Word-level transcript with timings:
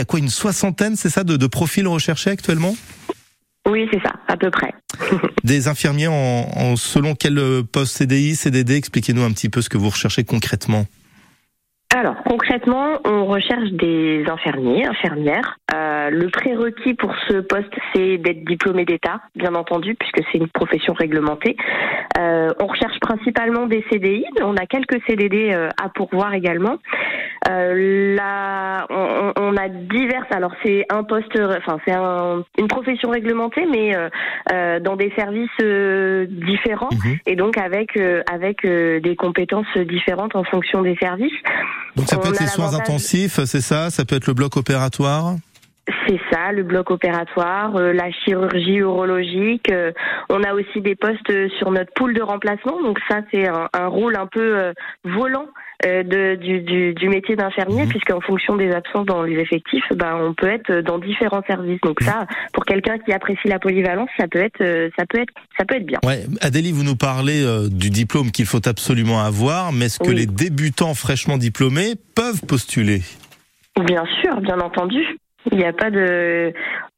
Il 0.00 0.04
y 0.04 0.04
a 0.04 0.06
quoi, 0.06 0.20
une 0.20 0.28
soixantaine, 0.28 0.94
c'est 0.94 1.08
ça, 1.08 1.24
de, 1.24 1.36
de 1.36 1.46
profils 1.48 1.86
recherchés 1.88 2.30
actuellement? 2.30 2.76
Oui, 3.68 3.88
c'est 3.92 4.00
ça, 4.00 4.12
à 4.28 4.36
peu 4.36 4.48
près. 4.48 4.72
Des 5.44 5.66
infirmiers 5.66 6.06
en, 6.06 6.12
en 6.12 6.76
selon 6.76 7.16
quel 7.16 7.40
poste 7.72 7.96
CDI, 7.96 8.36
CDD 8.36 8.76
Expliquez-nous 8.76 9.22
un 9.22 9.32
petit 9.32 9.48
peu 9.48 9.60
ce 9.60 9.68
que 9.68 9.76
vous 9.76 9.88
recherchez 9.88 10.22
concrètement. 10.22 10.86
Alors 11.94 12.16
concrètement, 12.22 13.00
on 13.06 13.24
recherche 13.24 13.70
des 13.70 14.22
infirmiers, 14.28 14.86
infirmières. 14.86 15.56
Euh, 15.74 16.10
le 16.10 16.28
prérequis 16.28 16.92
pour 16.92 17.14
ce 17.28 17.38
poste, 17.38 17.72
c'est 17.94 18.18
d'être 18.18 18.44
diplômé 18.44 18.84
d'État, 18.84 19.22
bien 19.34 19.54
entendu, 19.54 19.94
puisque 19.94 20.20
c'est 20.30 20.36
une 20.36 20.48
profession 20.48 20.92
réglementée. 20.92 21.56
Euh, 22.18 22.50
on 22.60 22.66
recherche 22.66 23.00
principalement 23.00 23.66
des 23.66 23.82
CDI, 23.90 24.24
mais 24.36 24.42
on 24.42 24.54
a 24.56 24.66
quelques 24.66 25.00
CDD 25.08 25.50
euh, 25.52 25.70
à 25.82 25.88
pourvoir 25.88 26.34
également. 26.34 26.76
Euh, 27.48 28.14
là, 28.14 28.86
on, 28.90 29.32
on, 29.36 29.56
a 29.56 29.68
diverses. 29.68 30.26
Alors 30.30 30.52
c'est 30.62 30.84
un 30.90 31.02
poste, 31.02 31.38
enfin 31.40 31.78
c'est 31.86 31.94
un, 31.94 32.44
une 32.58 32.68
profession 32.68 33.10
réglementée, 33.10 33.66
mais 33.70 33.96
euh, 33.96 34.08
euh 34.52 34.80
dans 34.80 34.96
des 34.96 35.12
services 35.16 35.48
euh, 35.62 36.26
différents 36.28 36.88
Mhm. 36.92 37.18
et 37.26 37.36
donc 37.36 37.56
avec 37.58 37.98
avec 38.30 38.66
des 38.66 39.16
compétences 39.16 39.66
différentes 39.76 40.36
en 40.36 40.44
fonction 40.44 40.82
des 40.82 40.96
services. 40.96 41.32
Donc 41.96 42.06
ça 42.06 42.18
peut 42.18 42.28
être 42.28 42.40
les 42.40 42.46
soins 42.46 42.74
intensifs, 42.74 43.40
c'est 43.44 43.60
ça? 43.60 43.90
Ça 43.90 44.04
peut 44.04 44.16
être 44.16 44.26
le 44.26 44.34
bloc 44.34 44.56
opératoire? 44.56 45.34
C'est 46.06 46.20
ça, 46.30 46.52
le 46.52 46.62
bloc 46.62 46.90
opératoire, 46.90 47.74
euh, 47.76 47.92
la 47.92 48.10
chirurgie 48.10 48.76
urologique. 48.76 49.70
euh, 49.72 49.92
on 50.28 50.42
a 50.42 50.52
aussi 50.52 50.80
des 50.82 50.94
postes 50.94 51.32
sur 51.58 51.70
notre 51.70 51.92
pool 51.94 52.12
de 52.14 52.20
remplacement. 52.22 52.82
Donc 52.82 52.98
ça, 53.08 53.20
c'est 53.32 53.46
un, 53.48 53.68
un 53.72 53.86
rôle 53.86 54.16
un 54.16 54.26
peu 54.26 54.56
euh, 54.58 54.72
volant 55.04 55.46
de, 55.84 56.34
du, 56.34 56.60
du, 56.62 56.92
du 56.92 57.08
métier 57.08 57.36
d'infirmier, 57.36 57.84
Mhm. 57.84 57.88
puisqu'en 57.88 58.20
fonction 58.20 58.56
des 58.56 58.72
absences 58.72 59.06
dans 59.06 59.22
les 59.22 59.36
effectifs, 59.38 59.84
ben, 59.94 60.16
on 60.20 60.34
peut 60.34 60.48
être 60.48 60.80
dans 60.80 60.98
différents 60.98 61.42
services. 61.46 61.80
Donc 61.82 62.02
ça, 62.02 62.26
pour 62.52 62.64
quelqu'un 62.64 62.98
qui 62.98 63.12
apprécie 63.12 63.46
la 63.46 63.60
polyvalence, 63.60 64.08
ça 64.18 64.26
peut 64.26 64.40
être, 64.40 64.58
ça 64.98 65.04
peut 65.08 65.20
être, 65.20 65.32
ça 65.56 65.64
peut 65.64 65.76
être 65.76 65.86
bien. 65.86 66.00
Ouais, 66.04 66.24
Adélie, 66.40 66.72
vous 66.72 66.82
nous 66.82 66.96
parlez 66.96 67.44
du 67.70 67.90
diplôme 67.90 68.32
qu'il 68.32 68.46
faut 68.46 68.66
absolument 68.68 69.20
avoir, 69.20 69.72
mais 69.72 69.84
est-ce 69.84 70.00
que 70.00 70.10
les 70.10 70.26
débutants 70.26 70.94
fraîchement 70.94 71.38
diplômés 71.38 71.94
peuvent 72.16 72.42
postuler? 72.48 73.02
Bien 73.86 74.04
sûr, 74.20 74.40
bien 74.40 74.58
entendu. 74.58 75.04
Il 75.50 75.58
n'y 75.58 75.64
a 75.64 75.72
pas 75.72 75.90
de 75.90 76.52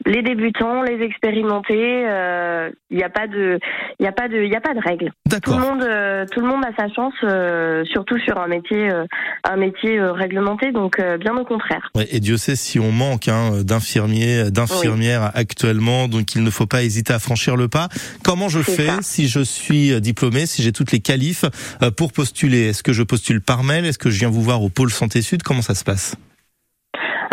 les 0.06 0.22
débutants, 0.22 0.82
les 0.82 1.04
expérimentés. 1.04 2.04
euh, 2.08 2.70
il 2.90 2.96
n'y 2.96 3.04
a 3.04 3.10
pas 3.10 3.26
de, 3.26 3.58
il 3.98 4.06
a 4.06 4.12
pas 4.12 4.28
de, 4.28 4.36
il 4.42 4.54
a 4.56 4.60
pas 4.60 4.74
de 4.74 4.80
règles. 4.80 5.10
Tout 5.42 5.52
le 5.52 5.58
monde, 5.60 5.82
euh, 5.82 6.24
tout 6.32 6.40
le 6.40 6.46
monde 6.46 6.64
a 6.64 6.74
sa 6.74 6.88
chance, 6.92 7.12
euh, 7.22 7.84
surtout 7.84 8.18
sur 8.18 8.38
un 8.38 8.48
métier, 8.48 8.90
euh, 8.90 9.04
un 9.44 9.56
métier 9.56 9.98
euh, 9.98 10.12
réglementé. 10.12 10.72
Donc 10.72 10.98
euh, 10.98 11.18
bien 11.18 11.36
au 11.36 11.44
contraire. 11.44 11.90
Ouais, 11.94 12.08
et 12.10 12.20
Dieu 12.20 12.38
sait 12.38 12.56
si 12.56 12.80
on 12.80 12.92
manque 12.92 13.28
hein, 13.28 13.62
d'infirmiers, 13.62 14.50
d'infirmières 14.50 15.30
actuellement, 15.34 16.08
donc 16.08 16.34
il 16.34 16.42
ne 16.42 16.50
faut 16.50 16.66
pas 16.66 16.82
hésiter 16.82 17.12
à 17.12 17.18
franchir 17.18 17.56
le 17.56 17.68
pas. 17.68 17.88
Comment 18.24 18.48
je 18.48 18.60
fais 18.60 18.86
ça. 18.86 18.98
si 19.02 19.28
je 19.28 19.40
suis 19.40 19.92
euh, 19.92 20.00
diplômé, 20.00 20.46
si 20.46 20.62
j'ai 20.62 20.72
toutes 20.72 20.92
les 20.92 21.00
qualifs 21.00 21.44
euh, 21.82 21.90
pour 21.90 22.12
postuler? 22.12 22.68
Est-ce 22.68 22.82
que 22.82 22.92
je 22.92 23.02
postule 23.02 23.40
par 23.42 23.62
mail? 23.62 23.84
Est-ce 23.84 23.98
que 23.98 24.10
je 24.10 24.18
viens 24.18 24.30
vous 24.30 24.42
voir 24.42 24.62
au 24.62 24.70
pôle 24.70 24.90
santé 24.90 25.22
sud? 25.22 25.42
Comment 25.42 25.62
ça 25.62 25.74
se 25.74 25.84
passe? 25.84 26.16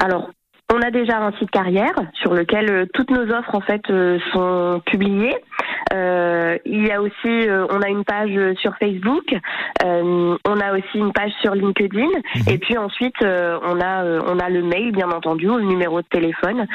Alors. 0.04 0.30
On 0.74 0.82
a 0.82 0.92
déjà 0.92 1.20
un 1.20 1.32
site 1.40 1.50
carrière 1.50 1.96
sur 2.14 2.34
lequel 2.34 2.70
euh, 2.70 2.86
toutes 2.94 3.10
nos 3.10 3.32
offres 3.32 3.56
en 3.56 3.62
fait 3.62 3.82
euh, 3.90 4.20
sont 4.34 4.82
publiées. 4.86 5.36
Euh, 5.94 6.58
il 6.66 6.86
y 6.86 6.92
a 6.92 7.02
aussi, 7.02 7.14
euh, 7.26 7.66
on 7.70 7.82
a 7.82 7.88
une 7.88 8.04
page 8.04 8.38
sur 8.58 8.76
Facebook, 8.78 9.34
euh, 9.86 10.36
on 10.46 10.60
a 10.60 10.74
aussi 10.74 10.98
une 10.98 11.14
page 11.14 11.32
sur 11.42 11.56
LinkedIn, 11.56 12.10
et 12.50 12.58
puis 12.58 12.78
ensuite 12.78 13.16
on 13.22 13.80
a 13.80 14.04
on 14.28 14.40
a 14.40 14.50
le 14.50 14.64
mail 14.64 14.92
bien 14.92 15.10
entendu, 15.10 15.48
ou 15.48 15.58
le 15.58 15.64
numéro 15.64 16.02
de 16.02 16.08
téléphone. 16.08 16.66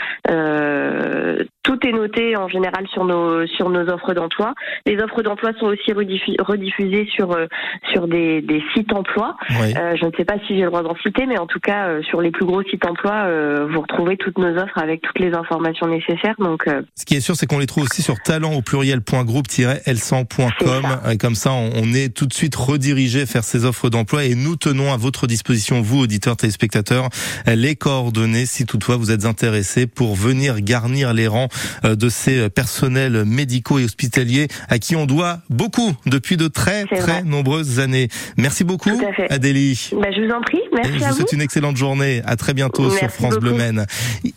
Est 1.85 1.91
noté 1.93 2.37
en 2.37 2.47
général 2.49 2.87
sur 2.93 3.05
nos 3.05 3.45
sur 3.49 3.69
nos 3.69 3.81
offres 3.89 4.15
d'emploi. 4.15 4.55
Les 4.87 4.97
offres 5.03 5.23
d'emploi 5.23 5.51
sont 5.59 5.67
aussi 5.67 5.91
rediffu- 5.93 6.41
rediffusées 6.41 7.09
sur 7.13 7.33
euh, 7.33 7.47
sur 7.93 8.07
des, 8.07 8.41
des 8.41 8.63
sites 8.73 8.93
emploi. 8.93 9.37
Oui. 9.61 9.75
Euh, 9.77 9.97
je 10.01 10.07
ne 10.07 10.13
sais 10.17 10.25
pas 10.25 10.35
si 10.47 10.55
j'ai 10.57 10.63
le 10.63 10.69
droit 10.69 10.83
d'en 10.85 10.95
citer, 10.97 11.27
mais 11.27 11.39
en 11.39 11.47
tout 11.47 11.59
cas 11.59 11.89
euh, 11.89 12.03
sur 12.03 12.21
les 12.21 12.31
plus 12.31 12.47
gros 12.47 12.63
sites 12.63 12.87
emploi, 12.87 13.25
euh, 13.27 13.67
vous 13.69 13.81
retrouvez 13.81 14.17
toutes 14.17 14.39
nos 14.39 14.57
offres 14.57 14.79
avec 14.79 15.03
toutes 15.03 15.19
les 15.19 15.35
informations 15.35 15.89
nécessaires. 15.89 16.37
Donc 16.39 16.69
euh, 16.69 16.83
Ce 16.95 17.05
qui 17.05 17.17
est 17.17 17.21
sûr, 17.21 17.35
c'est 17.35 17.47
qu'on 17.47 17.59
les 17.59 17.67
trouve 17.67 17.83
aussi 17.85 18.03
sur 18.03 18.21
talent 18.21 18.53
au 18.53 18.63
pluriel.groupe-l100.com. 18.63 21.11
Et 21.13 21.19
Comme 21.19 21.35
ça, 21.35 21.53
on 21.53 21.92
est 21.95 22.15
tout 22.15 22.27
de 22.27 22.33
suite 22.33 22.55
redirigé 22.55 23.25
vers 23.25 23.45
ces 23.45 23.65
offres 23.65 23.91
d'emploi 23.91 24.25
et 24.25 24.35
nous 24.35 24.57
tenons 24.57 24.92
à 24.92 24.97
votre 24.97 25.27
disposition, 25.27 25.81
vous, 25.83 26.01
auditeurs, 26.03 26.37
téléspectateurs, 26.37 27.09
les 27.47 27.77
coordonnées 27.77 28.47
si 28.47 28.67
toutefois 28.67 28.97
vous 28.97 29.11
êtes 29.11 29.25
intéressés 29.25 29.87
pour 29.87 30.15
venir 30.15 30.61
garnir 30.61 31.13
les 31.13 31.27
rangs 31.27 31.48
de 31.85 32.09
ces 32.09 32.49
personnels 32.51 33.25
médicaux 33.25 33.79
et 33.79 33.85
hospitaliers 33.85 34.49
à 34.69 34.79
qui 34.79 34.97
on 34.97 35.07
doit 35.07 35.41
beaucoup 35.51 35.93
depuis 36.07 36.37
de 36.37 36.49
très, 36.49 36.85
très 36.85 37.01
vrai. 37.01 37.23
nombreuses 37.25 37.79
années. 37.81 38.09
Merci 38.37 38.65
beaucoup, 38.65 38.91
Tout 38.91 39.05
à 39.07 39.13
fait. 39.13 39.31
Adélie. 39.33 39.91
bah, 39.93 40.09
je 40.15 40.23
vous 40.23 40.31
en 40.33 40.41
prie, 40.41 40.59
Et 40.59 40.75
merci 40.75 40.99
je 40.99 41.05
à 41.05 41.09
vous 41.11 41.17
souhaite 41.17 41.33
une 41.33 41.41
excellente 41.41 41.77
journée. 41.77 42.23
À 42.25 42.37
très 42.37 42.55
bientôt 42.55 42.91
sur 42.91 43.11
France 43.11 43.37
Bleu. 43.37 43.53
Maine. 43.53 43.87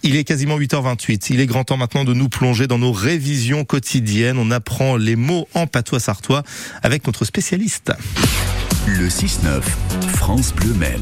Il 0.04 0.16
est 0.16 0.24
quasiment 0.24 0.58
8h28. 0.60 1.28
Il 1.30 1.40
est 1.40 1.46
grand 1.46 1.64
temps 1.64 1.78
maintenant 1.78 2.04
de 2.04 2.14
nous 2.14 2.28
plonger 2.30 2.68
dans 2.68 2.78
nos 2.78 2.92
révisions 2.92 3.64
quotidiennes. 3.64 4.38
On 4.38 4.52
apprend 4.52 4.98
les 4.98 5.16
mots 5.16 5.48
en 5.54 5.68
patois 5.68 6.00
sartois 6.00 6.44
avec 6.84 7.06
notre 7.08 7.26
spécialiste. 7.26 7.94
Le 8.88 9.08
6-9, 9.08 9.62
France 10.10 10.54
Bleu 10.54 10.74
Maine. 10.74 11.02